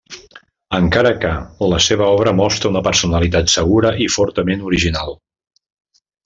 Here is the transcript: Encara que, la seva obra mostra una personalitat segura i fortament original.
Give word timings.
Encara 0.77 1.09
que, 1.25 1.33
la 1.73 1.81
seva 1.87 2.07
obra 2.15 2.33
mostra 2.39 2.71
una 2.75 2.81
personalitat 2.87 3.53
segura 3.57 3.93
i 4.07 4.11
fortament 4.17 4.65
original. 4.73 5.15